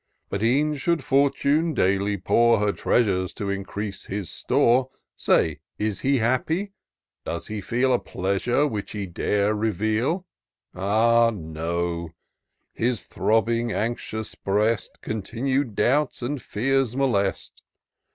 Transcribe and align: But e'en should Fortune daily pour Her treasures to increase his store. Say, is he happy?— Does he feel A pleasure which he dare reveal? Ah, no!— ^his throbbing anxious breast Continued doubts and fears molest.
But 0.29 0.41
e'en 0.41 0.73
should 0.77 1.03
Fortune 1.03 1.75
daily 1.75 2.17
pour 2.17 2.59
Her 2.59 2.71
treasures 2.71 3.31
to 3.33 3.51
increase 3.51 4.05
his 4.05 4.31
store. 4.31 4.89
Say, 5.15 5.59
is 5.77 5.99
he 5.99 6.17
happy?— 6.17 6.73
Does 7.23 7.45
he 7.45 7.61
feel 7.61 7.93
A 7.93 7.99
pleasure 7.99 8.65
which 8.65 8.93
he 8.93 9.05
dare 9.05 9.53
reveal? 9.53 10.25
Ah, 10.73 11.29
no!— 11.31 12.09
^his 12.75 13.05
throbbing 13.05 13.71
anxious 13.71 14.33
breast 14.33 14.97
Continued 15.03 15.75
doubts 15.75 16.23
and 16.23 16.41
fears 16.41 16.95
molest. 16.97 17.61